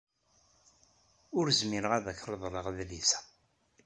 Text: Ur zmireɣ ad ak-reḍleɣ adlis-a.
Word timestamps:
Ur 1.37 1.45
zmireɣ 1.59 1.91
ad 1.97 2.05
ak-reḍleɣ 2.11 2.65
adlis-a. 2.71 3.19